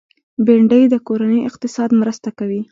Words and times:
بېنډۍ 0.45 0.83
د 0.89 0.95
کورني 1.07 1.39
اقتصاد 1.49 1.89
مرسته 2.01 2.29
کوي 2.39 2.61